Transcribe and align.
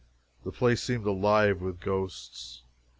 The 0.43 0.51
place 0.51 0.81
seemed 0.81 1.05
alive 1.05 1.61
with 1.61 1.79
ghosts. 1.79 2.63